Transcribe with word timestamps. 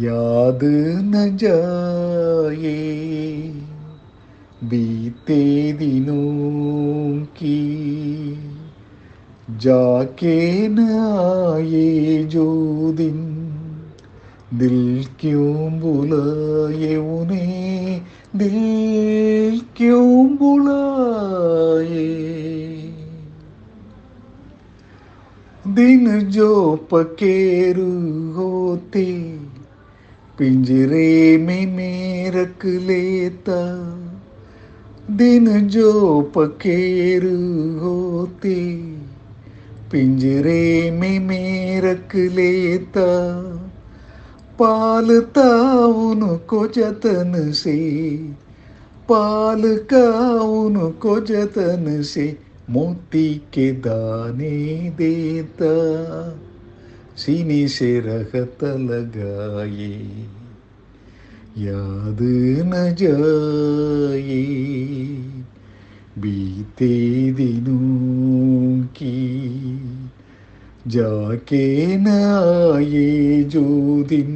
याद 0.00 0.60
न 1.04 1.36
जाए 1.36 2.74
बीते 4.64 5.72
दिनों 5.72 7.24
की 7.36 7.60
जाके 9.50 10.68
न 10.68 10.88
आए 11.00 12.24
जो 12.24 12.46
दिन 12.92 13.18
दिल 14.54 15.04
क्यों 15.20 15.80
बुलाए 15.80 16.96
उन्हें 16.96 18.00
दिल 18.36 19.60
क्यों 19.76 20.36
बुलाए 20.36 22.04
दिन 25.68 26.20
जो 26.30 26.76
पकेरू 26.92 27.90
होते 28.32 29.04
पिंजरे 30.39 31.37
में 31.37 31.65
मैं 31.75 32.31
रख 32.31 32.65
लेता, 32.65 33.89
दिन 35.11 35.67
जो 35.67 36.21
पकेरू 36.21 37.79
होते। 37.79 38.75
पिंजरे 39.91 40.91
में 40.91 41.19
मैं 41.19 41.81
रख 41.81 42.15
लेता, 42.15 43.31
पालता 44.59 45.69
उनको 45.85 46.67
जतन 46.67 47.51
से 47.51 48.15
पालका 49.09 50.29
उनको 50.41 51.19
जतन 51.19 52.01
से, 52.01 52.37
मोती 52.69 53.33
के 53.33 53.71
दाने 53.71 54.89
देता। 54.89 55.69
सीने 57.18 57.66
से 57.68 58.00
रखत 58.00 58.64
लगाए 58.64 59.92
याद 61.58 62.18
न 62.66 62.94
जाए 62.98 64.44
बीते 66.18 66.96
दिनों 67.32 68.84
की 68.96 69.20
जाके 70.86 71.96
न 71.96 72.08
आए 72.08 73.42
जो 73.42 73.62
दिन 74.02 74.32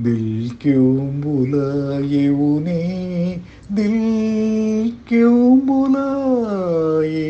दिल 0.00 0.50
क्यों 0.62 1.20
बुलाए 1.20 2.28
उन्हें 2.28 3.40
दिल 3.72 4.92
क्यों 5.08 5.60
बुलाए 5.60 7.24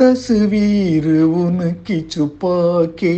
तस्वीर 0.00 1.06
उनकी 1.22 2.00
छुपा 2.00 2.84
के 3.02 3.16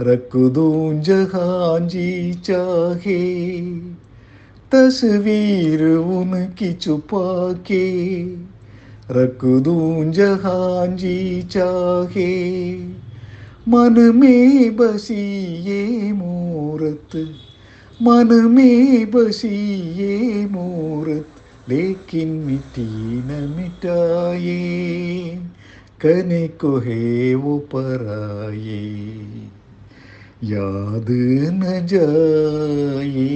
रख 0.00 0.36
दूँ 0.36 1.00
जहाँ 1.00 1.78
जी 1.80 2.32
चाहे 2.44 3.20
तस्वीर 4.72 5.84
उनकी 5.86 6.72
छुपा 6.72 7.52
के 7.68 7.84
रख 9.10 9.44
दूँ 9.64 10.12
जहाँ 10.12 10.86
जी 10.96 11.42
चाहे 11.42 12.26
मन 13.68 14.00
में 14.14 14.76
बसी 14.76 15.24
ये 15.64 16.12
मूरत 16.12 17.16
मन 18.02 18.34
में 18.50 19.10
बसी 19.10 19.56
ये 19.98 20.46
मूरत 20.46 21.26
लेकिन 21.68 22.28
मिटी 22.28 23.16
न 23.16 23.54
मिटाए, 23.56 24.56
कने 26.00 26.48
को 26.48 26.78
है 26.78 27.34
वो 27.34 27.58
पराए। 27.58 29.06
याद 30.44 31.06
न 31.54 31.86
जाए, 31.86 33.28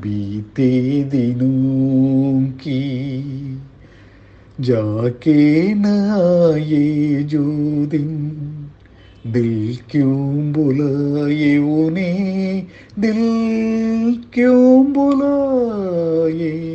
बीते 0.00 1.04
दिनों 1.04 2.50
की, 2.50 2.92
जाके 4.60 5.74
न 5.74 5.86
आए 6.54 7.22
जो 7.22 7.46
दिन। 7.86 8.38
दिल 9.26 9.78
क्यों 9.90 10.52
बुलाए 10.52 11.56
उन्हें, 11.56 12.66
दिल 12.98 14.22
क्यों 14.34 14.92
बुलाए? 14.92 16.71